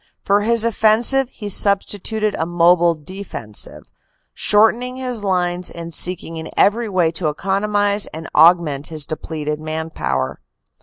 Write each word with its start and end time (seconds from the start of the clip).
For 0.25 0.41
his 0.41 0.65
offensive 0.65 1.29
he 1.29 1.47
substituted 1.47 2.33
a 2.33 2.47
mobile 2.47 2.95
defensive, 2.95 3.83
shortening 4.33 4.97
his 4.97 5.23
lines 5.23 5.69
and 5.69 5.93
seeking 5.93 6.37
in 6.37 6.49
every 6.57 6.89
way 6.89 7.11
to 7.11 7.27
economize 7.29 8.07
and 8.07 8.27
augment 8.33 8.87
his 8.87 9.05
depleted 9.05 9.59
man 9.59 9.91
power. 9.91 10.41